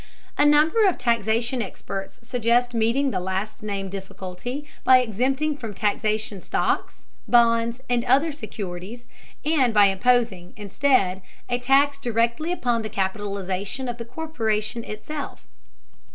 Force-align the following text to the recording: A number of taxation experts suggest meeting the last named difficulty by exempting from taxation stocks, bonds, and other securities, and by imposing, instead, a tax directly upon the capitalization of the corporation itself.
A 0.35 0.47
number 0.47 0.87
of 0.87 0.97
taxation 0.97 1.61
experts 1.61 2.19
suggest 2.27 2.73
meeting 2.73 3.11
the 3.11 3.19
last 3.19 3.61
named 3.61 3.91
difficulty 3.91 4.65
by 4.83 4.97
exempting 4.97 5.55
from 5.55 5.75
taxation 5.75 6.41
stocks, 6.41 7.05
bonds, 7.27 7.81
and 7.87 8.03
other 8.05 8.31
securities, 8.31 9.05
and 9.45 9.75
by 9.75 9.85
imposing, 9.89 10.53
instead, 10.57 11.21
a 11.49 11.59
tax 11.59 11.99
directly 11.99 12.51
upon 12.51 12.81
the 12.81 12.89
capitalization 12.89 13.87
of 13.87 13.99
the 13.99 14.05
corporation 14.05 14.83
itself. 14.83 15.45